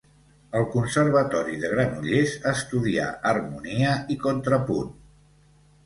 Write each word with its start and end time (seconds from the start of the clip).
Al 0.59 0.63
Conservatori 0.75 1.59
de 1.65 1.69
Granollers 1.75 2.35
estudià 2.55 3.13
harmonia 3.35 3.97
i 4.17 4.21
contrapunt. 4.29 4.95